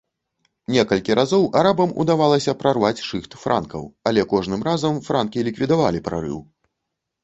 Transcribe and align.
Некалькі 0.75 1.17
разоў 1.19 1.43
арабам 1.61 1.93
удавалася 2.05 2.57
прарваць 2.63 3.05
шыхт 3.11 3.39
франкаў, 3.45 3.83
але 4.11 4.21
кожным 4.35 4.61
разам 4.73 4.93
франкі 5.13 5.39
ліквідавалі 5.53 6.07
прарыў. 6.11 6.47